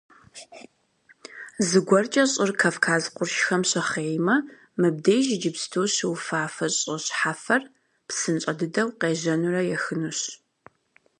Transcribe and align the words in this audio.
Зыгуэркӏэ 1.67 2.23
щӏыр 2.31 2.51
Кавказ 2.61 3.03
къуршхэм 3.15 3.61
щыхъеймэ, 3.69 4.35
мыбдеж 4.79 5.25
иджыпсту 5.35 5.87
щыуфафэ 5.93 6.67
щӏы 6.77 6.95
щхьэфэр 7.03 7.61
псынщӏэ 8.07 8.53
дыдэу 8.59 8.89
къежьэнурэ 8.99 9.61
ехынущ. 9.75 10.19